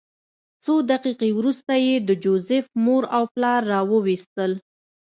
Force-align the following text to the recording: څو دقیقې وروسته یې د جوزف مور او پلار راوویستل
څو 0.63 0.73
دقیقې 0.91 1.29
وروسته 1.39 1.73
یې 1.85 1.95
د 2.07 2.09
جوزف 2.23 2.65
مور 2.85 3.03
او 3.17 3.23
پلار 3.33 3.61
راوویستل 3.73 4.51